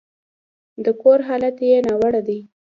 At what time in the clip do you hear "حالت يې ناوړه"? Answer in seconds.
1.27-2.21